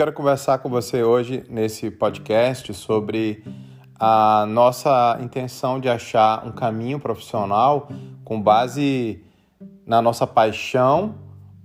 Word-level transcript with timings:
quero 0.00 0.14
conversar 0.14 0.56
com 0.60 0.70
você 0.70 1.02
hoje 1.02 1.44
nesse 1.50 1.90
podcast 1.90 2.72
sobre 2.72 3.44
a 3.98 4.46
nossa 4.48 5.18
intenção 5.20 5.78
de 5.78 5.90
achar 5.90 6.46
um 6.46 6.52
caminho 6.52 6.98
profissional 6.98 7.86
com 8.24 8.40
base 8.40 9.22
na 9.84 10.00
nossa 10.00 10.26
paixão 10.26 11.16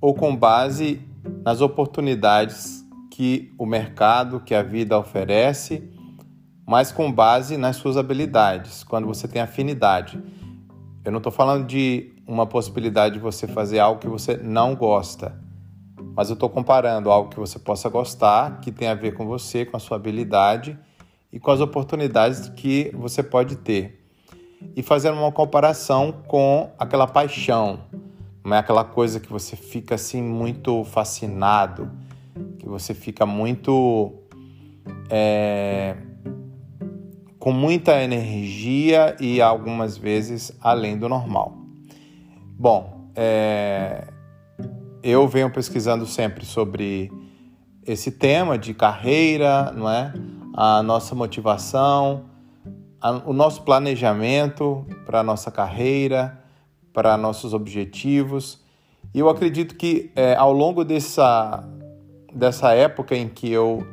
ou 0.02 0.14
com 0.14 0.36
base 0.36 1.02
nas 1.46 1.62
oportunidades 1.62 2.86
que 3.10 3.54
o 3.58 3.66
mercado, 3.66 4.42
que 4.42 4.54
a 4.54 4.62
vida 4.62 5.00
oferece, 5.00 5.90
mas 6.68 6.92
com 6.92 7.10
base 7.10 7.56
nas 7.56 7.78
suas 7.78 7.96
habilidades, 7.96 8.84
quando 8.84 9.08
você 9.08 9.30
tem 9.30 9.42
afinidade. 9.42 10.22
Eu 11.06 11.12
não 11.14 11.20
estou 11.20 11.32
falando 11.32 11.66
de 11.66 12.14
uma 12.28 12.46
possibilidade 12.46 13.16
de 13.16 13.22
você 13.22 13.48
fazer 13.48 13.80
algo 13.80 14.02
que 14.02 14.10
você 14.10 14.36
não 14.36 14.76
gosta 14.76 15.45
mas 16.16 16.30
eu 16.30 16.36
estou 16.36 16.50
comparando 16.50 17.12
algo 17.12 17.30
que 17.30 17.40
você 17.40 17.60
possa 17.60 17.90
gostar, 17.90 18.62
que 18.62 18.72
tem 18.72 18.88
a 18.88 18.96
ver 18.96 19.14
com 19.14 19.26
você, 19.26 19.66
com 19.66 19.76
a 19.76 19.80
sua 19.80 19.98
habilidade 19.98 20.80
e 21.32 21.40
com 21.40 21.52
as 21.52 21.60
oportunidades 21.60 22.48
que 22.50 22.90
você 22.94 23.22
pode 23.22 23.58
ter. 23.58 24.02
E 24.76 24.82
fazendo 24.82 25.18
uma 25.18 25.32
comparação 25.32 26.14
com 26.26 26.72
aquela 26.80 27.06
paixão, 27.06 27.82
não 28.44 28.56
é 28.56 28.60
aquela 28.60 28.86
coisa 28.86 29.20
que 29.20 29.30
você 29.30 29.58
fica 29.58 29.96
assim 29.96 30.22
muito 30.22 30.86
fascinado, 30.86 31.92
que 32.60 32.68
você 32.68 32.94
fica 32.94 33.26
muito. 33.26 34.14
É, 35.10 35.98
com 37.40 37.52
muita 37.52 38.02
energia 38.02 39.16
e 39.20 39.40
algumas 39.40 39.96
vezes 39.96 40.52
além 40.62 40.98
do 40.98 41.08
normal. 41.08 41.56
Bom, 42.58 43.12
é, 43.16 44.08
eu 45.06 45.28
venho 45.28 45.52
pesquisando 45.52 46.08
sempre 46.08 46.44
sobre 46.48 47.12
esse 47.86 48.10
tema 48.10 48.58
de 48.58 48.74
carreira, 48.74 49.72
não 49.72 49.88
é? 49.88 50.12
A 50.52 50.82
nossa 50.82 51.14
motivação, 51.14 52.26
a, 53.00 53.12
o 53.24 53.32
nosso 53.32 53.62
planejamento 53.62 54.84
para 55.06 55.20
a 55.20 55.24
nossa 55.24 55.52
carreira, 55.52 56.42
para 56.92 57.16
nossos 57.18 57.54
objetivos. 57.54 58.60
E 59.14 59.20
eu 59.20 59.30
acredito 59.30 59.76
que 59.76 60.12
é, 60.16 60.36
ao 60.36 60.52
longo 60.52 60.84
dessa, 60.84 61.64
dessa 62.34 62.74
época 62.74 63.16
em 63.16 63.30
que 63.30 63.52
eu 63.52 63.86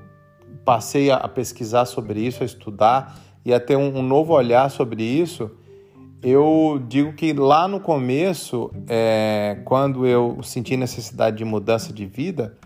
passei 0.64 1.10
a, 1.10 1.28
pesquisar 1.28 1.84
sobre 1.84 2.20
isso, 2.20 2.42
a 2.42 2.46
estudar 2.46 3.18
e 3.44 3.52
a 3.52 3.60
ter 3.60 3.77
um, 3.77 3.98
um 3.98 4.02
novo 4.02 4.33
olhar 4.33 4.70
sobre 4.70 5.02
isso, 5.02 5.50
eu 6.22 6.80
digo 6.86 7.12
que 7.14 7.32
lá 7.32 7.66
no 7.66 7.80
começo, 7.80 8.70
é, 8.86 9.60
quando 9.64 10.06
eu 10.06 10.40
senti 10.42 10.76
necessidade 10.76 11.36
de 11.36 11.44
mudança 11.44 11.92
de 11.92 12.06
vida, 12.06 12.56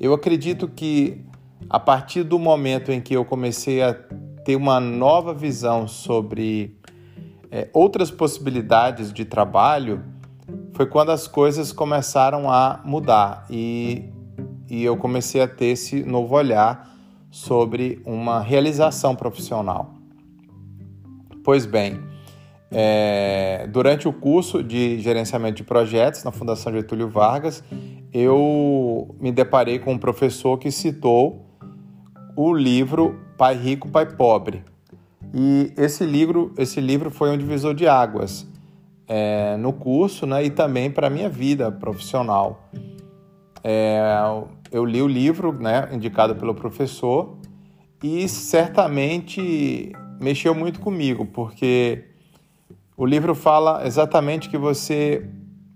eu 0.00 0.14
acredito 0.14 0.66
que 0.66 1.20
a 1.68 1.78
partir 1.78 2.22
do 2.22 2.38
momento 2.38 2.90
em 2.90 3.00
que 3.00 3.14
eu 3.14 3.24
comecei 3.24 3.82
a 3.82 3.92
ter 4.44 4.56
uma 4.56 4.80
nova 4.80 5.34
visão 5.34 5.86
sobre 5.86 6.76
é, 7.50 7.68
outras 7.74 8.10
possibilidades 8.10 9.12
de 9.12 9.24
trabalho, 9.24 10.02
foi 10.72 10.86
quando 10.86 11.10
as 11.10 11.28
coisas 11.28 11.72
começaram 11.72 12.50
a 12.50 12.80
mudar 12.84 13.46
e, 13.50 14.10
e 14.70 14.82
eu 14.82 14.96
comecei 14.96 15.42
a 15.42 15.46
ter 15.46 15.66
esse 15.66 16.02
novo 16.02 16.34
olhar 16.34 16.90
sobre 17.30 18.00
uma 18.06 18.40
realização 18.40 19.14
profissional. 19.14 19.94
Pois 21.44 21.66
bem, 21.66 22.11
é, 22.72 23.66
durante 23.70 24.08
o 24.08 24.12
curso 24.12 24.62
de 24.62 24.98
gerenciamento 25.00 25.56
de 25.56 25.64
projetos 25.64 26.24
na 26.24 26.32
Fundação 26.32 26.72
Getúlio 26.72 27.08
Vargas, 27.08 27.62
eu 28.12 29.14
me 29.20 29.30
deparei 29.30 29.78
com 29.78 29.92
um 29.92 29.98
professor 29.98 30.58
que 30.58 30.70
citou 30.70 31.44
o 32.34 32.54
livro 32.54 33.20
Pai 33.36 33.54
Rico, 33.54 33.88
Pai 33.88 34.06
Pobre. 34.06 34.64
E 35.34 35.72
esse 35.76 36.04
livro, 36.04 36.52
esse 36.56 36.80
livro 36.80 37.10
foi 37.10 37.30
um 37.30 37.36
divisor 37.36 37.74
de 37.74 37.86
águas 37.86 38.46
é, 39.06 39.56
no 39.58 39.72
curso 39.72 40.26
né, 40.26 40.44
e 40.44 40.50
também 40.50 40.90
para 40.90 41.08
a 41.08 41.10
minha 41.10 41.28
vida 41.28 41.70
profissional. 41.70 42.68
É, 43.62 44.00
eu 44.70 44.84
li 44.84 45.02
o 45.02 45.06
livro 45.06 45.52
né, 45.52 45.88
indicado 45.92 46.34
pelo 46.34 46.54
professor 46.54 47.36
e 48.02 48.26
certamente 48.28 49.92
mexeu 50.20 50.54
muito 50.54 50.80
comigo, 50.80 51.26
porque 51.26 52.11
o 52.96 53.06
livro 53.06 53.34
fala 53.34 53.86
exatamente 53.86 54.48
que 54.48 54.58
você 54.58 55.28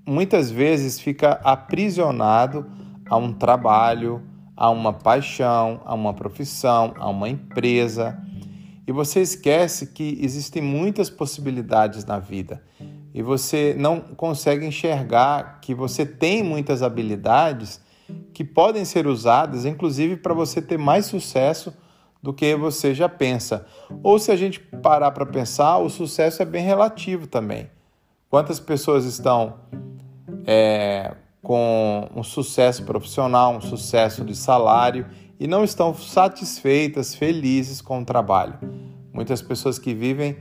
muitas 0.07 0.51
vezes 0.51 1.01
fica 1.01 1.41
aprisionado 1.43 2.67
a 3.09 3.17
um 3.17 3.33
trabalho, 3.33 4.23
a 4.57 4.71
uma 4.71 4.93
paixão, 4.93 5.81
a 5.85 5.95
uma 5.95 6.13
profissão, 6.13 6.95
a 6.97 7.09
uma 7.09 7.29
empresa. 7.29 8.19
E 8.87 8.93
você 8.93 9.21
esquece 9.21 9.89
que 9.89 10.19
existem 10.21 10.63
muitas 10.63 11.11
possibilidades 11.11 12.05
na 12.05 12.19
vida. 12.19 12.63
E 13.13 13.23
você 13.23 13.75
não 13.79 13.99
consegue 14.01 14.67
enxergar 14.67 15.59
que 15.61 15.75
você 15.75 16.05
tem 16.05 16.43
muitas 16.43 16.83
habilidades 16.83 17.81
que 18.33 18.45
podem 18.45 18.85
ser 18.85 19.07
usadas, 19.07 19.65
inclusive 19.65 20.17
para 20.17 20.35
você 20.35 20.61
ter 20.61 20.79
mais 20.79 21.07
sucesso 21.07 21.73
do 22.27 22.33
que 22.33 22.57
você 22.57 22.93
já 22.93 23.09
pensa. 23.09 23.65
Ou 24.03 24.19
se 24.19 24.33
a 24.33 24.37
gente 24.37 24.59
parar 24.59 25.13
para 25.13 25.25
pensar, 25.25 25.79
o 25.79 25.89
sucesso 25.89 26.43
é 26.43 26.45
bem 26.45 26.65
relativo 26.65 27.29
também. 27.29 27.71
Quantas 28.29 28.59
pessoas 28.59 29.05
estão 29.05 29.55
é, 30.45 31.15
com 31.41 32.09
um 32.17 32.25
sucesso 32.25 32.83
profissional, 32.83 33.55
um 33.55 33.61
sucesso 33.61 34.25
de 34.25 34.35
salário 34.35 35.07
e 35.39 35.47
não 35.47 35.63
estão 35.63 35.95
satisfeitas, 35.95 37.15
felizes 37.15 37.81
com 37.81 38.01
o 38.01 38.05
trabalho? 38.05 38.55
Muitas 39.13 39.41
pessoas 39.41 39.79
que 39.79 39.95
vivem 39.95 40.37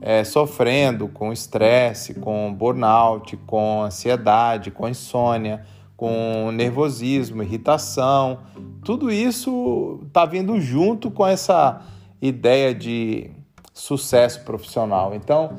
é, 0.00 0.24
sofrendo 0.24 1.06
com 1.06 1.34
estresse, 1.34 2.14
com 2.14 2.50
burnout, 2.50 3.36
com 3.46 3.82
ansiedade, 3.82 4.70
com 4.70 4.88
insônia, 4.88 5.66
com 5.94 6.50
nervosismo, 6.50 7.42
irritação, 7.42 8.38
tudo 8.86 9.10
isso 9.10 9.98
está 10.06 10.24
vindo 10.24 10.60
junto 10.60 11.10
com 11.10 11.26
essa 11.26 11.82
ideia 12.22 12.72
de 12.72 13.32
sucesso 13.74 14.44
profissional. 14.44 15.12
Então, 15.12 15.56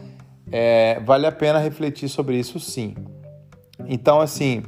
é, 0.49 1.01
vale 1.01 1.27
a 1.27 1.31
pena 1.33 1.59
refletir 1.59 2.07
sobre 2.07 2.39
isso 2.39 2.57
sim. 2.57 2.95
Então, 3.85 4.21
assim, 4.21 4.63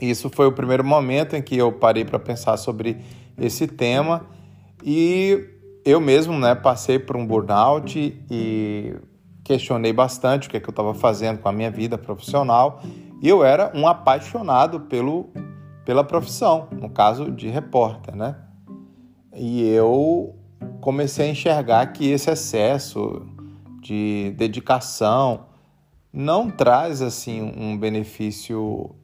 isso 0.00 0.28
foi 0.28 0.48
o 0.48 0.52
primeiro 0.52 0.82
momento 0.82 1.36
em 1.36 1.42
que 1.42 1.56
eu 1.56 1.70
parei 1.70 2.04
para 2.04 2.18
pensar 2.18 2.56
sobre 2.56 2.96
esse 3.38 3.68
tema 3.68 4.26
e 4.82 5.48
eu 5.84 6.00
mesmo 6.00 6.36
né, 6.36 6.56
passei 6.56 6.98
por 6.98 7.16
um 7.16 7.24
burnout 7.24 7.96
e 8.28 8.96
questionei 9.44 9.92
bastante 9.92 10.48
o 10.48 10.50
que, 10.50 10.56
é 10.56 10.60
que 10.60 10.68
eu 10.68 10.72
estava 10.72 10.92
fazendo 10.92 11.38
com 11.38 11.48
a 11.48 11.52
minha 11.52 11.70
vida 11.70 11.96
profissional 11.96 12.82
e 13.22 13.28
eu 13.28 13.44
era 13.44 13.70
um 13.76 13.86
apaixonado 13.86 14.80
pelo 14.80 15.30
pela 15.86 16.02
profissão, 16.02 16.66
no 16.72 16.90
caso 16.90 17.30
de 17.30 17.48
repórter, 17.48 18.14
né? 18.16 18.36
E 19.32 19.62
eu 19.68 20.34
comecei 20.80 21.28
a 21.28 21.30
enxergar 21.30 21.86
que 21.92 22.10
esse 22.10 22.28
excesso 22.28 23.24
de 23.80 24.34
dedicação 24.36 25.46
não 26.12 26.50
traz 26.50 27.00
assim 27.00 27.40
um 27.56 27.78
benefício 27.78 28.96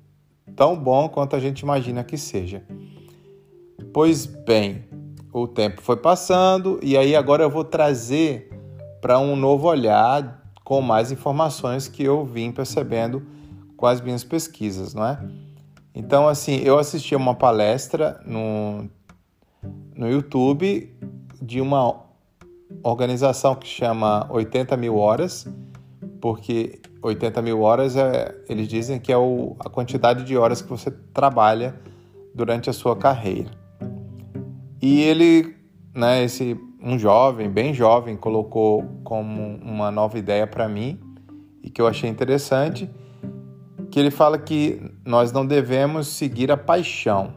tão 0.57 0.77
bom 0.77 1.09
quanto 1.09 1.37
a 1.37 1.41
gente 1.41 1.61
imagina 1.61 2.03
que 2.03 2.19
seja. 2.19 2.65
Pois 3.93 4.27
bem, 4.27 4.85
o 5.33 5.47
tempo 5.47 5.81
foi 5.83 5.97
passando 5.97 6.81
e 6.83 6.97
aí 6.97 7.15
agora 7.15 7.45
eu 7.45 7.51
vou 7.51 7.65
trazer 7.65 8.51
para 9.01 9.21
um 9.21 9.37
novo 9.37 9.69
olhar 9.69 10.51
com 10.65 10.81
mais 10.81 11.13
informações 11.13 11.87
que 11.87 12.03
eu 12.03 12.25
vim 12.25 12.51
percebendo 12.51 13.25
com 13.77 13.87
as 13.87 14.01
minhas 14.01 14.25
pesquisas, 14.25 14.95
não 14.95 15.07
é? 15.07 15.42
Então, 15.95 16.27
assim, 16.27 16.57
eu 16.65 16.79
assisti 16.79 17.15
uma 17.15 17.35
palestra 17.35 18.21
no, 18.25 18.89
no 19.95 20.09
YouTube 20.11 20.91
de 21.41 21.61
uma 21.61 22.01
organização 22.83 23.55
que 23.55 23.69
chama 23.69 24.27
80 24.31 24.77
mil 24.77 24.97
horas, 24.97 25.47
porque 26.21 26.81
80 27.03 27.43
mil 27.43 27.61
horas 27.61 27.97
é, 27.97 28.35
eles 28.49 28.69
dizem 28.69 28.99
que 28.99 29.13
é 29.13 29.17
o, 29.17 29.55
a 29.59 29.69
quantidade 29.69 30.25
de 30.25 30.37
horas 30.37 30.63
que 30.63 30.69
você 30.69 30.91
trabalha 30.91 31.75
durante 32.35 32.71
a 32.71 32.73
sua 32.73 32.97
carreira. 32.97 33.51
E 34.81 35.03
ele, 35.03 35.55
né, 35.95 36.25
esse 36.25 36.59
um 36.83 36.99
jovem, 36.99 37.49
bem 37.49 37.73
jovem, 37.73 38.17
colocou 38.17 38.85
como 39.05 39.57
uma 39.63 39.91
nova 39.91 40.19
ideia 40.19 40.47
para 40.47 40.69
mim 40.69 40.99
e 41.63 41.71
que 41.71 41.81
eu 41.81 41.87
achei 41.87 42.11
interessante 42.11 42.91
que 43.93 44.01
ele 44.01 44.11
fala 44.11 44.39
que 44.39 44.81
nós 45.05 45.33
não 45.33 45.45
devemos 45.47 46.09
seguir 46.09 46.51
a 46.51 46.57
paixão, 46.57 47.35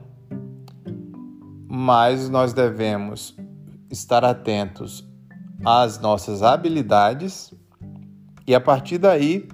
mas 1.67 2.29
nós 2.29 2.53
devemos 2.53 3.35
estar 3.91 4.23
atentos 4.23 5.05
às 5.65 5.99
nossas 5.99 6.41
habilidades 6.41 7.53
e 8.47 8.55
a 8.55 8.61
partir 8.61 8.97
daí 8.97 9.49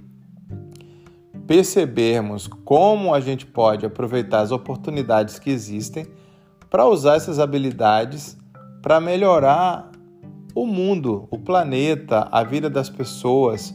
percebermos 1.48 2.45
como 2.63 3.15
a 3.15 3.19
gente 3.19 3.48
pode 3.48 3.83
aproveitar 3.83 4.42
as 4.42 4.51
oportunidades 4.51 5.39
que 5.39 5.50
existem 5.50 6.06
para 6.69 6.86
usar 6.86 7.15
essas 7.15 7.39
habilidades 7.39 8.38
para 8.80 9.01
melhorar 9.01 9.89
o 10.53 10.68
mundo, 10.68 11.27
o 11.31 11.39
planeta, 11.39 12.27
a 12.31 12.44
vida 12.44 12.69
das 12.69 12.92
pessoas, 12.92 13.74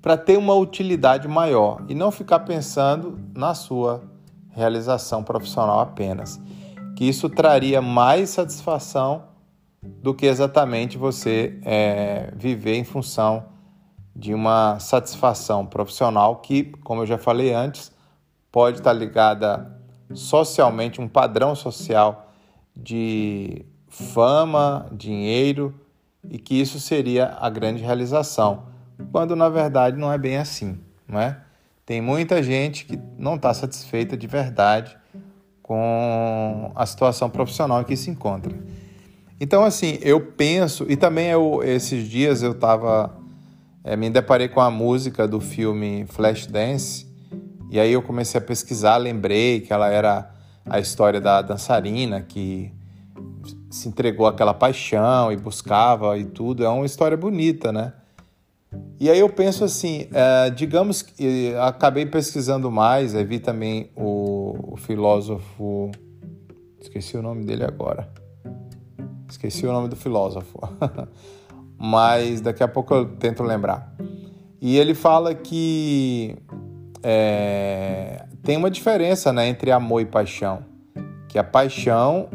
para 0.00 0.16
ter 0.16 0.38
uma 0.38 0.54
utilidade 0.54 1.28
maior 1.28 1.82
e 1.88 1.94
não 1.94 2.10
ficar 2.10 2.40
pensando 2.40 3.18
na 3.34 3.54
sua 3.54 4.02
realização 4.50 5.22
profissional 5.22 5.80
apenas. 5.80 6.40
Que 6.96 7.04
isso 7.04 7.28
traria 7.28 7.80
mais 7.80 8.30
satisfação 8.30 9.24
do 9.82 10.14
que 10.14 10.26
exatamente 10.26 10.98
você 10.98 11.58
é, 11.64 12.32
viver 12.36 12.76
em 12.76 12.84
função 12.84 13.44
de 14.14 14.34
uma 14.34 14.78
satisfação 14.78 15.64
profissional 15.64 16.36
que, 16.36 16.64
como 16.84 17.02
eu 17.02 17.06
já 17.06 17.16
falei 17.16 17.54
antes, 17.54 17.92
pode 18.50 18.78
estar 18.78 18.92
ligada 18.92 19.80
socialmente, 20.12 21.00
um 21.00 21.08
padrão 21.08 21.54
social 21.54 22.32
de 22.76 23.64
fama, 23.88 24.86
dinheiro 24.92 25.74
e 26.28 26.38
que 26.38 26.60
isso 26.60 26.78
seria 26.78 27.36
a 27.40 27.48
grande 27.48 27.82
realização, 27.82 28.64
quando 29.10 29.34
na 29.34 29.48
verdade 29.48 29.96
não 29.96 30.12
é 30.12 30.18
bem 30.18 30.36
assim, 30.36 30.78
não 31.06 31.20
é? 31.20 31.38
Tem 31.84 32.00
muita 32.00 32.42
gente 32.42 32.84
que 32.84 32.98
não 33.18 33.34
está 33.34 33.52
satisfeita 33.52 34.16
de 34.16 34.26
verdade 34.26 34.96
com 35.62 36.72
a 36.74 36.86
situação 36.86 37.28
profissional 37.28 37.84
que 37.84 37.96
se 37.96 38.10
encontra. 38.10 38.54
Então, 39.40 39.64
assim, 39.64 39.98
eu 40.02 40.20
penso, 40.20 40.84
e 40.88 40.96
também 40.96 41.28
eu, 41.28 41.62
esses 41.64 42.08
dias 42.08 42.42
eu 42.42 42.52
estava, 42.52 43.16
é, 43.82 43.96
me 43.96 44.10
deparei 44.10 44.48
com 44.48 44.60
a 44.60 44.70
música 44.70 45.26
do 45.26 45.40
filme 45.40 46.04
Flashdance, 46.08 47.06
e 47.70 47.80
aí 47.80 47.92
eu 47.92 48.02
comecei 48.02 48.38
a 48.38 48.42
pesquisar, 48.42 48.96
lembrei 48.96 49.60
que 49.60 49.72
ela 49.72 49.88
era 49.88 50.30
a 50.66 50.78
história 50.78 51.20
da 51.20 51.40
dançarina 51.40 52.20
que 52.20 52.72
se 53.70 53.88
entregou 53.88 54.26
àquela 54.26 54.52
paixão 54.52 55.32
e 55.32 55.36
buscava 55.36 56.18
e 56.18 56.24
tudo. 56.24 56.64
É 56.64 56.68
uma 56.68 56.84
história 56.84 57.16
bonita, 57.16 57.72
né? 57.72 57.92
E 59.00 59.08
aí 59.08 59.18
eu 59.18 59.30
penso 59.30 59.64
assim, 59.64 60.08
é, 60.12 60.50
digamos 60.50 61.00
que 61.00 61.54
acabei 61.54 62.04
pesquisando 62.04 62.70
mais, 62.70 63.14
vi 63.14 63.38
também 63.38 63.90
o, 63.96 64.74
o, 64.74 64.76
filósofo, 64.76 65.90
esqueci 66.78 67.16
o 67.16 67.22
nome 67.22 67.46
dele 67.46 67.64
agora, 67.64 68.12
esqueci 69.26 69.66
o 69.66 69.72
nome 69.72 69.88
do 69.88 69.96
filósofo, 69.96 70.60
mas 71.80 72.42
daqui 72.42 72.62
a 72.62 72.68
pouco 72.68 72.92
eu 72.92 73.06
tento 73.16 73.42
lembrar. 73.42 73.90
E 74.60 74.76
ele 74.76 74.92
fala 74.92 75.34
que 75.34 76.36
é, 77.02 78.26
tem 78.42 78.58
uma 78.58 78.70
diferença 78.70 79.32
né, 79.32 79.48
entre 79.48 79.70
amor 79.70 80.02
e 80.02 80.04
paixão, 80.04 80.62
que 81.26 81.38
a 81.38 81.44
paixão 81.44 82.28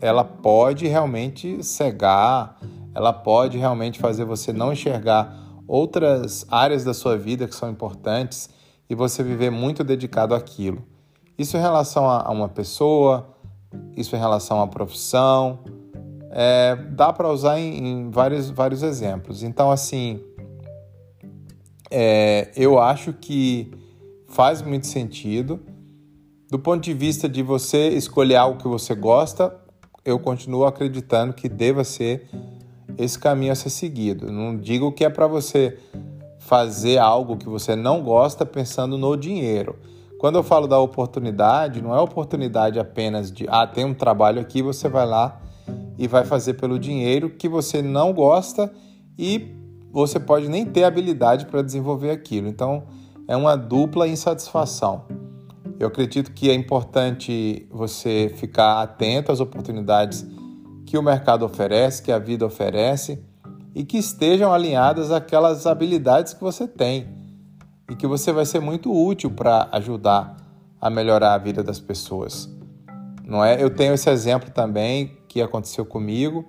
ela 0.00 0.22
pode 0.22 0.86
realmente 0.86 1.64
cegar, 1.64 2.60
ela 2.94 3.12
pode 3.12 3.58
realmente 3.58 3.98
fazer 3.98 4.24
você 4.24 4.52
não 4.52 4.72
enxergar 4.72 5.41
outras 5.66 6.46
áreas 6.50 6.84
da 6.84 6.94
sua 6.94 7.16
vida 7.16 7.46
que 7.46 7.54
são 7.54 7.70
importantes 7.70 8.50
e 8.88 8.94
você 8.94 9.22
viver 9.22 9.50
muito 9.50 9.82
dedicado 9.82 10.34
àquilo. 10.34 10.84
Isso 11.38 11.56
em 11.56 11.60
relação 11.60 12.08
a 12.08 12.30
uma 12.30 12.48
pessoa, 12.48 13.34
isso 13.96 14.14
em 14.14 14.18
relação 14.18 14.60
à 14.60 14.66
profissão, 14.66 15.60
é, 16.30 16.76
dá 16.76 17.12
para 17.12 17.30
usar 17.30 17.58
em, 17.58 17.76
em, 17.76 18.10
vários, 18.10 18.50
vários 18.50 18.82
exemplos. 18.82 19.42
Então, 19.42 19.70
assim, 19.70 20.22
é, 21.90 22.50
eu 22.56 22.78
acho 22.78 23.12
que 23.12 23.70
faz 24.28 24.62
muito 24.62 24.86
sentido. 24.86 25.60
Do 26.50 26.58
ponto 26.58 26.82
de 26.82 26.92
vista 26.92 27.28
de 27.28 27.42
você 27.42 27.88
escolher 27.90 28.36
algo 28.36 28.60
que 28.60 28.68
você 28.68 28.94
gosta, 28.94 29.54
eu 30.04 30.18
continuo 30.18 30.64
acreditando 30.64 31.32
que 31.32 31.48
deva 31.48 31.84
ser 31.84 32.28
esse 32.98 33.18
caminho 33.18 33.52
a 33.52 33.54
ser 33.54 33.70
seguido. 33.70 34.30
Não 34.30 34.56
digo 34.56 34.92
que 34.92 35.04
é 35.04 35.10
para 35.10 35.26
você 35.26 35.78
fazer 36.38 36.98
algo 36.98 37.36
que 37.36 37.48
você 37.48 37.76
não 37.76 38.02
gosta 38.02 38.44
pensando 38.44 38.98
no 38.98 39.16
dinheiro. 39.16 39.76
Quando 40.18 40.36
eu 40.36 40.42
falo 40.42 40.66
da 40.66 40.78
oportunidade, 40.78 41.82
não 41.82 41.94
é 41.94 42.00
oportunidade 42.00 42.78
apenas 42.78 43.30
de 43.30 43.46
ah, 43.48 43.66
tem 43.66 43.84
um 43.84 43.94
trabalho 43.94 44.40
aqui, 44.40 44.62
você 44.62 44.88
vai 44.88 45.06
lá 45.06 45.40
e 45.98 46.06
vai 46.06 46.24
fazer 46.24 46.54
pelo 46.54 46.78
dinheiro 46.78 47.30
que 47.30 47.48
você 47.48 47.82
não 47.82 48.12
gosta 48.12 48.72
e 49.18 49.54
você 49.90 50.18
pode 50.18 50.48
nem 50.48 50.64
ter 50.64 50.84
habilidade 50.84 51.46
para 51.46 51.62
desenvolver 51.62 52.10
aquilo. 52.10 52.48
Então, 52.48 52.84
é 53.28 53.36
uma 53.36 53.56
dupla 53.56 54.08
insatisfação. 54.08 55.04
Eu 55.78 55.88
acredito 55.88 56.32
que 56.32 56.50
é 56.50 56.54
importante 56.54 57.66
você 57.70 58.32
ficar 58.36 58.82
atento 58.82 59.32
às 59.32 59.40
oportunidades 59.40 60.26
que 60.92 60.98
o 60.98 61.02
mercado 61.02 61.46
oferece, 61.46 62.02
que 62.02 62.12
a 62.12 62.18
vida 62.18 62.44
oferece 62.44 63.18
e 63.74 63.82
que 63.82 63.96
estejam 63.96 64.52
alinhadas 64.52 65.10
àquelas 65.10 65.66
habilidades 65.66 66.34
que 66.34 66.42
você 66.42 66.68
tem 66.68 67.06
e 67.90 67.96
que 67.96 68.06
você 68.06 68.30
vai 68.30 68.44
ser 68.44 68.60
muito 68.60 68.92
útil 68.92 69.30
para 69.30 69.70
ajudar 69.72 70.36
a 70.78 70.90
melhorar 70.90 71.32
a 71.32 71.38
vida 71.38 71.62
das 71.62 71.80
pessoas. 71.80 72.46
Não 73.24 73.42
é? 73.42 73.62
Eu 73.62 73.70
tenho 73.74 73.94
esse 73.94 74.10
exemplo 74.10 74.50
também 74.50 75.16
que 75.26 75.40
aconteceu 75.40 75.86
comigo 75.86 76.44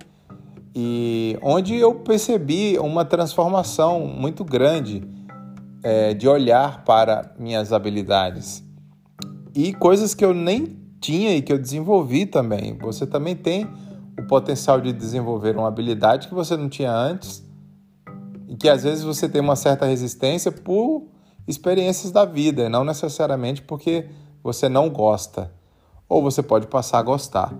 e 0.74 1.38
onde 1.40 1.76
eu 1.76 1.94
percebi 2.00 2.78
uma 2.78 3.02
transformação 3.02 4.06
muito 4.06 4.44
grande 4.44 5.02
é, 5.82 6.12
de 6.12 6.28
olhar 6.28 6.84
para 6.84 7.32
minhas 7.38 7.72
habilidades 7.72 8.62
e 9.54 9.72
coisas 9.72 10.12
que 10.12 10.22
eu 10.22 10.34
nem 10.34 10.76
tinha 11.00 11.34
e 11.34 11.40
que 11.40 11.50
eu 11.50 11.58
desenvolvi 11.58 12.26
também. 12.26 12.76
Você 12.76 13.06
também 13.06 13.34
tem 13.34 13.66
o 14.18 14.22
potencial 14.26 14.80
de 14.80 14.92
desenvolver 14.92 15.56
uma 15.56 15.68
habilidade 15.68 16.28
que 16.28 16.34
você 16.34 16.56
não 16.56 16.68
tinha 16.68 16.92
antes 16.92 17.44
e 18.48 18.56
que 18.56 18.68
às 18.68 18.84
vezes 18.84 19.02
você 19.02 19.28
tem 19.28 19.40
uma 19.40 19.56
certa 19.56 19.86
resistência 19.86 20.52
por 20.52 21.08
experiências 21.46 22.12
da 22.12 22.24
vida, 22.24 22.68
não 22.68 22.84
necessariamente 22.84 23.62
porque 23.62 24.06
você 24.42 24.68
não 24.68 24.88
gosta, 24.88 25.52
ou 26.08 26.22
você 26.22 26.42
pode 26.42 26.66
passar 26.66 26.98
a 26.98 27.02
gostar. 27.02 27.52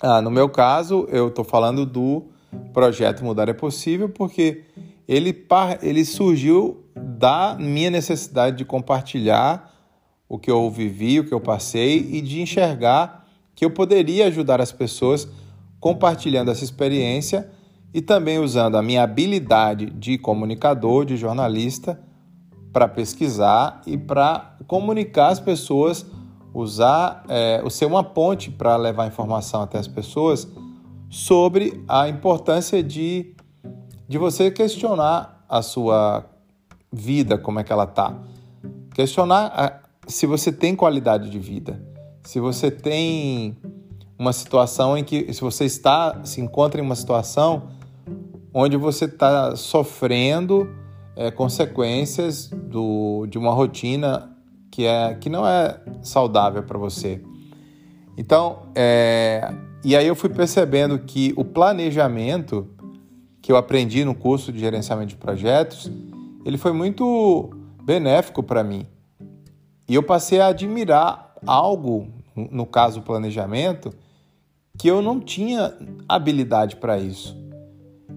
Ah, 0.00 0.20
no 0.20 0.30
meu 0.30 0.48
caso, 0.48 1.06
eu 1.10 1.28
estou 1.28 1.44
falando 1.44 1.86
do 1.86 2.26
projeto 2.72 3.24
Mudar 3.24 3.48
é 3.48 3.52
Possível 3.52 4.08
porque 4.08 4.64
ele, 5.08 5.46
ele 5.82 6.04
surgiu 6.04 6.84
da 6.94 7.56
minha 7.58 7.90
necessidade 7.90 8.56
de 8.56 8.64
compartilhar 8.64 9.72
o 10.28 10.38
que 10.38 10.50
eu 10.50 10.70
vivi, 10.70 11.20
o 11.20 11.24
que 11.26 11.32
eu 11.32 11.40
passei 11.40 11.98
e 11.98 12.20
de 12.20 12.40
enxergar 12.40 13.25
que 13.56 13.64
eu 13.64 13.70
poderia 13.70 14.26
ajudar 14.26 14.60
as 14.60 14.70
pessoas 14.70 15.26
compartilhando 15.80 16.50
essa 16.50 16.62
experiência 16.62 17.50
e 17.92 18.02
também 18.02 18.38
usando 18.38 18.76
a 18.76 18.82
minha 18.82 19.02
habilidade 19.02 19.86
de 19.86 20.18
comunicador, 20.18 21.06
de 21.06 21.16
jornalista, 21.16 21.98
para 22.70 22.86
pesquisar 22.86 23.80
e 23.86 23.96
para 23.96 24.58
comunicar 24.66 25.28
as 25.28 25.40
pessoas, 25.40 26.04
usar 26.52 27.24
é, 27.28 27.62
ser 27.70 27.86
uma 27.86 28.04
ponte 28.04 28.50
para 28.50 28.76
levar 28.76 29.06
informação 29.06 29.62
até 29.62 29.78
as 29.78 29.88
pessoas 29.88 30.46
sobre 31.08 31.82
a 31.88 32.06
importância 32.06 32.82
de, 32.82 33.34
de 34.06 34.18
você 34.18 34.50
questionar 34.50 35.42
a 35.48 35.62
sua 35.62 36.26
vida, 36.92 37.38
como 37.38 37.60
é 37.60 37.64
que 37.64 37.72
ela 37.72 37.84
está. 37.84 38.14
Questionar 38.94 39.82
se 40.06 40.26
você 40.26 40.52
tem 40.52 40.76
qualidade 40.76 41.30
de 41.30 41.38
vida, 41.38 41.80
se 42.26 42.40
você 42.40 42.72
tem 42.72 43.56
uma 44.18 44.32
situação 44.32 44.98
em 44.98 45.04
que, 45.04 45.32
se 45.32 45.40
você 45.40 45.64
está, 45.64 46.24
se 46.24 46.40
encontra 46.40 46.80
em 46.80 46.84
uma 46.84 46.96
situação 46.96 47.68
onde 48.52 48.76
você 48.76 49.04
está 49.04 49.54
sofrendo 49.54 50.68
é, 51.14 51.30
consequências 51.30 52.48
do, 52.48 53.26
de 53.26 53.38
uma 53.38 53.52
rotina 53.52 54.36
que, 54.72 54.84
é, 54.84 55.14
que 55.14 55.30
não 55.30 55.46
é 55.46 55.80
saudável 56.02 56.64
para 56.64 56.76
você. 56.76 57.22
Então, 58.18 58.70
é, 58.74 59.54
e 59.84 59.94
aí 59.94 60.08
eu 60.08 60.16
fui 60.16 60.28
percebendo 60.28 60.98
que 60.98 61.32
o 61.36 61.44
planejamento 61.44 62.68
que 63.40 63.52
eu 63.52 63.56
aprendi 63.56 64.04
no 64.04 64.16
curso 64.16 64.50
de 64.50 64.58
gerenciamento 64.58 65.10
de 65.10 65.16
projetos, 65.16 65.88
ele 66.44 66.58
foi 66.58 66.72
muito 66.72 67.50
benéfico 67.84 68.42
para 68.42 68.64
mim. 68.64 68.84
E 69.88 69.94
eu 69.94 70.02
passei 70.02 70.40
a 70.40 70.48
admirar 70.48 71.26
algo, 71.46 72.08
no 72.36 72.66
caso 72.66 73.02
planejamento, 73.02 73.92
que 74.78 74.88
eu 74.88 75.00
não 75.00 75.18
tinha 75.18 75.74
habilidade 76.08 76.76
para 76.76 76.98
isso. 76.98 77.36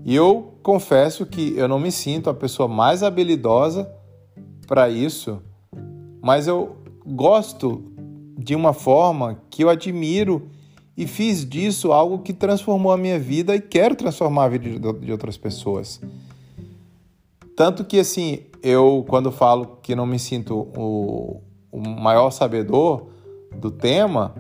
E 0.04 0.14
eu 0.14 0.56
confesso 0.62 1.26
que 1.26 1.54
eu 1.56 1.68
não 1.68 1.80
me 1.80 1.92
sinto 1.92 2.30
a 2.30 2.34
pessoa 2.34 2.68
mais 2.68 3.02
habilidosa 3.02 3.90
para 4.68 4.90
isso, 4.90 5.42
mas 6.22 6.48
eu 6.48 6.78
gosto 7.06 7.84
de 8.38 8.56
uma 8.56 8.74
forma 8.74 9.42
que 9.50 9.64
eu 9.64 9.70
admiro 9.70 10.50
e 10.96 11.08
fiz 11.08 11.48
disso 11.48 11.92
algo 11.92 12.20
que 12.20 12.34
transformou 12.34 12.92
a 12.92 12.98
minha 12.98 13.18
vida 13.18 13.56
e 13.56 13.62
quero 13.62 13.96
transformar 13.96 14.46
a 14.46 14.50
vida 14.50 14.94
de 14.94 15.12
outras 15.12 15.38
pessoas. 15.38 16.02
Tanto 17.56 17.84
que, 17.84 18.00
assim, 18.00 18.40
eu, 18.62 19.06
quando 19.08 19.32
falo 19.32 19.78
que 19.82 19.96
não 19.96 20.06
me 20.06 20.20
sinto 20.20 20.68
o, 20.78 21.42
o 21.72 21.80
maior 21.80 22.32
sabedor 22.32 23.08
do 23.56 23.72
tema, 23.72 24.34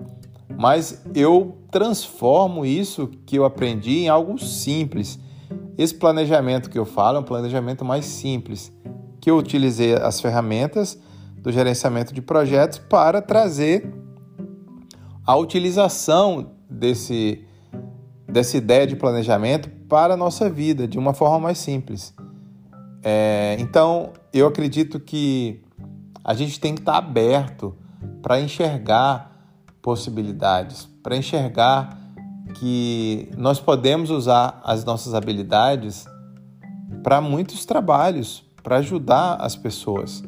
mas 0.57 1.03
eu 1.15 1.57
transformo 1.71 2.65
isso 2.65 3.07
que 3.25 3.37
eu 3.37 3.45
aprendi 3.45 3.99
em 3.99 4.09
algo 4.09 4.37
simples. 4.37 5.19
Esse 5.77 5.95
planejamento 5.95 6.69
que 6.69 6.77
eu 6.77 6.85
falo 6.85 7.17
é 7.17 7.19
um 7.21 7.23
planejamento 7.23 7.85
mais 7.85 8.05
simples, 8.05 8.71
que 9.21 9.29
eu 9.29 9.37
utilizei 9.37 9.93
as 9.93 10.19
ferramentas 10.19 10.99
do 11.37 11.51
gerenciamento 11.51 12.13
de 12.13 12.21
projetos 12.21 12.77
para 12.77 13.21
trazer 13.21 13.93
a 15.25 15.35
utilização 15.35 16.51
desse, 16.69 17.45
dessa 18.27 18.57
ideia 18.57 18.85
de 18.85 18.95
planejamento 18.95 19.69
para 19.87 20.15
a 20.15 20.17
nossa 20.17 20.49
vida 20.49 20.87
de 20.87 20.97
uma 20.97 21.13
forma 21.13 21.39
mais 21.39 21.57
simples. 21.57 22.13
É, 23.03 23.55
então, 23.59 24.11
eu 24.33 24.47
acredito 24.47 24.99
que 24.99 25.61
a 26.23 26.33
gente 26.33 26.59
tem 26.59 26.75
que 26.75 26.81
estar 26.81 26.97
aberto 26.97 27.75
para 28.21 28.39
enxergar 28.39 29.29
possibilidades, 29.81 30.87
para 31.01 31.15
enxergar 31.15 31.97
que 32.55 33.29
nós 33.37 33.59
podemos 33.59 34.09
usar 34.09 34.59
as 34.63 34.83
nossas 34.83 35.13
habilidades 35.13 36.05
para 37.03 37.21
muitos 37.21 37.65
trabalhos, 37.65 38.43
para 38.63 38.77
ajudar 38.77 39.35
as 39.35 39.55
pessoas. 39.55 40.23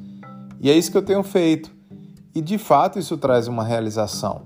E 0.59 0.69
é 0.69 0.77
isso 0.77 0.91
que 0.91 0.97
eu 0.97 1.01
tenho 1.01 1.23
feito. 1.23 1.71
E 2.33 2.41
de 2.41 2.57
fato 2.57 2.97
isso 2.97 3.17
traz 3.17 3.47
uma 3.47 3.63
realização, 3.63 4.43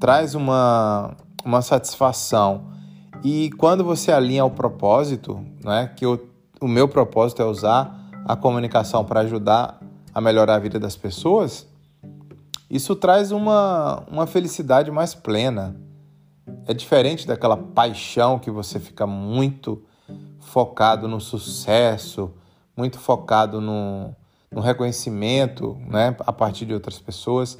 traz 0.00 0.34
uma, 0.34 1.16
uma 1.44 1.60
satisfação. 1.60 2.68
E 3.22 3.50
quando 3.58 3.84
você 3.84 4.10
alinha 4.10 4.44
o 4.44 4.50
propósito, 4.50 5.44
né, 5.62 5.90
que 5.94 6.06
eu, 6.06 6.28
o 6.60 6.68
meu 6.68 6.88
propósito 6.88 7.42
é 7.42 7.44
usar 7.44 8.08
a 8.24 8.36
comunicação 8.36 9.04
para 9.04 9.20
ajudar 9.20 9.80
a 10.14 10.20
melhorar 10.20 10.54
a 10.54 10.58
vida 10.58 10.78
das 10.78 10.96
pessoas, 10.96 11.66
isso 12.70 12.94
traz 12.94 13.32
uma, 13.32 14.04
uma 14.10 14.26
felicidade 14.26 14.90
mais 14.90 15.14
plena. 15.14 15.76
É 16.66 16.74
diferente 16.74 17.26
daquela 17.26 17.56
paixão 17.56 18.38
que 18.38 18.50
você 18.50 18.78
fica 18.78 19.06
muito 19.06 19.82
focado 20.38 21.08
no 21.08 21.20
sucesso, 21.20 22.32
muito 22.76 22.98
focado 22.98 23.60
no, 23.60 24.14
no 24.50 24.60
reconhecimento 24.60 25.78
né, 25.86 26.14
a 26.20 26.32
partir 26.32 26.66
de 26.66 26.74
outras 26.74 26.98
pessoas. 26.98 27.58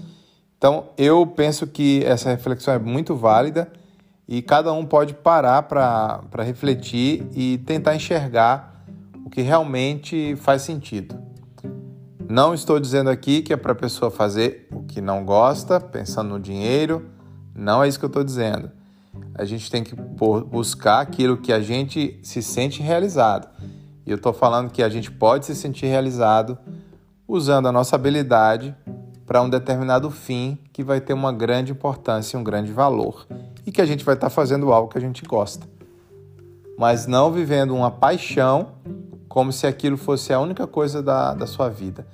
Então, 0.57 0.87
eu 0.97 1.27
penso 1.27 1.67
que 1.67 2.03
essa 2.05 2.31
reflexão 2.31 2.75
é 2.75 2.79
muito 2.79 3.15
válida 3.15 3.71
e 4.27 4.43
cada 4.43 4.73
um 4.73 4.85
pode 4.85 5.15
parar 5.15 5.63
para 5.63 6.43
refletir 6.43 7.27
e 7.35 7.59
tentar 7.59 7.95
enxergar 7.95 8.85
o 9.25 9.31
que 9.31 9.41
realmente 9.41 10.37
faz 10.37 10.63
sentido. 10.63 11.19
Não 12.29 12.53
estou 12.53 12.79
dizendo 12.79 13.09
aqui 13.09 13.41
que 13.41 13.55
é 13.55 13.57
para 13.57 13.73
a 13.73 13.75
pessoa 13.75 14.11
fazer 14.11 14.68
que 14.89 15.01
não 15.01 15.25
gosta, 15.25 15.79
pensando 15.79 16.31
no 16.31 16.41
dinheiro. 16.41 17.07
Não 17.55 17.85
é 17.85 17.89
isso 17.89 17.99
que 17.99 18.05
eu 18.05 18.09
estou 18.09 18.25
dizendo. 18.25 18.71
A 19.35 19.45
gente 19.45 19.71
tem 19.71 19.85
que 19.85 19.95
buscar 19.95 21.01
aquilo 21.01 21.37
que 21.37 21.53
a 21.53 21.61
gente 21.61 22.19
se 22.23 22.43
sente 22.43 22.83
realizado. 22.83 23.49
E 24.05 24.11
eu 24.11 24.17
estou 24.17 24.33
falando 24.33 24.71
que 24.71 24.83
a 24.83 24.89
gente 24.89 25.11
pode 25.11 25.47
se 25.47 25.55
sentir 25.55 25.87
realizado 25.87 26.59
usando 27.27 27.69
a 27.69 27.73
nossa 27.73 27.95
habilidade 27.95 28.75
para 29.27 29.43
um 29.43 29.51
determinado 29.51 30.11
fim 30.11 30.59
que 30.73 30.83
vai 30.83 31.01
ter 31.01 31.13
uma 31.13 31.33
grande 31.33 31.73
importância 31.73 32.39
um 32.39 32.43
grande 32.43 32.73
valor. 32.73 33.27
E 33.67 33.71
que 33.71 33.83
a 33.83 33.87
gente 33.87 34.05
vai 34.05 34.15
estar 34.15 34.29
tá 34.29 34.31
fazendo 34.31 34.73
algo 34.73 34.91
que 34.91 34.97
a 34.97 35.01
gente 35.01 35.23
gosta. 35.25 35.67
Mas 36.79 37.07
não 37.07 37.31
vivendo 37.31 37.75
uma 37.75 37.91
paixão 37.91 38.69
como 39.29 39.53
se 39.53 39.67
aquilo 39.67 39.97
fosse 39.97 40.33
a 40.33 40.41
única 40.41 40.67
coisa 40.67 41.03
da, 41.03 41.35
da 41.35 41.47
sua 41.47 41.69
vida. 41.69 42.07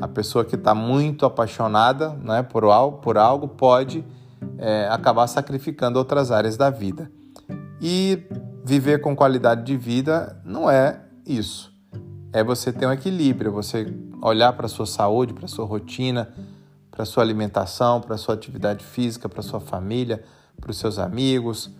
A 0.00 0.08
pessoa 0.08 0.44
que 0.44 0.56
está 0.56 0.74
muito 0.74 1.26
apaixonada 1.26 2.10
né, 2.22 2.42
por, 2.42 2.64
algo, 2.64 2.98
por 2.98 3.18
algo 3.18 3.46
pode 3.48 4.04
é, 4.58 4.88
acabar 4.90 5.26
sacrificando 5.26 5.98
outras 5.98 6.30
áreas 6.30 6.56
da 6.56 6.70
vida. 6.70 7.10
E 7.80 8.22
viver 8.64 9.00
com 9.00 9.16
qualidade 9.16 9.64
de 9.64 9.76
vida 9.76 10.40
não 10.44 10.70
é 10.70 11.00
isso. 11.26 11.72
É 12.32 12.44
você 12.44 12.72
ter 12.72 12.86
um 12.86 12.92
equilíbrio, 12.92 13.52
você 13.52 13.92
olhar 14.22 14.52
para 14.52 14.66
a 14.66 14.68
sua 14.68 14.86
saúde, 14.86 15.32
para 15.32 15.46
a 15.46 15.48
sua 15.48 15.64
rotina, 15.64 16.32
para 16.90 17.02
a 17.02 17.06
sua 17.06 17.22
alimentação, 17.22 18.00
para 18.00 18.14
a 18.14 18.18
sua 18.18 18.34
atividade 18.34 18.84
física, 18.84 19.28
para 19.28 19.40
a 19.40 19.42
sua 19.42 19.60
família, 19.60 20.22
para 20.60 20.70
os 20.70 20.78
seus 20.78 20.98
amigos, 20.98 21.70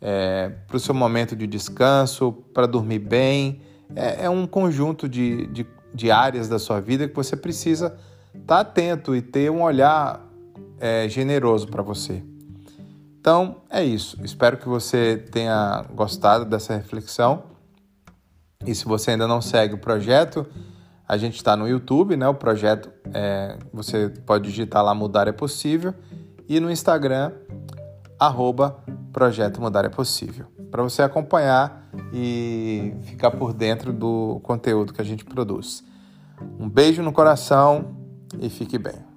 é, 0.00 0.48
para 0.66 0.76
o 0.76 0.80
seu 0.80 0.94
momento 0.94 1.36
de 1.36 1.46
descanso, 1.46 2.32
para 2.54 2.66
dormir 2.66 3.00
bem. 3.00 3.60
É, 3.94 4.24
é 4.24 4.30
um 4.30 4.46
conjunto 4.46 5.08
de, 5.08 5.46
de 5.48 5.66
de 5.94 6.10
áreas 6.10 6.48
da 6.48 6.58
sua 6.58 6.80
vida 6.80 7.08
que 7.08 7.14
você 7.14 7.36
precisa 7.36 7.96
estar 8.34 8.56
tá 8.56 8.60
atento 8.60 9.14
e 9.14 9.22
ter 9.22 9.50
um 9.50 9.62
olhar 9.62 10.24
é, 10.78 11.08
generoso 11.08 11.68
para 11.68 11.82
você. 11.82 12.22
Então 13.20 13.56
é 13.68 13.84
isso. 13.84 14.16
Espero 14.24 14.56
que 14.56 14.68
você 14.68 15.16
tenha 15.30 15.84
gostado 15.94 16.44
dessa 16.44 16.74
reflexão. 16.74 17.44
E 18.64 18.74
se 18.74 18.84
você 18.84 19.12
ainda 19.12 19.26
não 19.26 19.40
segue 19.40 19.74
o 19.74 19.78
projeto, 19.78 20.46
a 21.06 21.16
gente 21.16 21.36
está 21.36 21.56
no 21.56 21.68
YouTube, 21.68 22.16
né? 22.16 22.28
O 22.28 22.34
projeto 22.34 22.90
é, 23.12 23.58
você 23.72 24.08
pode 24.24 24.44
digitar 24.48 24.82
lá 24.84 24.94
Mudar 24.94 25.28
é 25.28 25.32
Possível 25.32 25.94
e 26.48 26.60
no 26.60 26.70
Instagram 26.70 27.32
arroba 28.18 28.82
Projeto 29.12 29.60
Mudar 29.60 29.84
é 29.84 29.88
Possível 29.88 30.59
para 30.70 30.82
você 30.82 31.02
acompanhar 31.02 31.88
e 32.12 32.94
ficar 33.02 33.30
por 33.32 33.52
dentro 33.52 33.92
do 33.92 34.40
conteúdo 34.42 34.92
que 34.92 35.00
a 35.00 35.04
gente 35.04 35.24
produz. 35.24 35.84
Um 36.58 36.68
beijo 36.68 37.02
no 37.02 37.12
coração 37.12 37.96
e 38.38 38.48
fique 38.48 38.78
bem. 38.78 39.09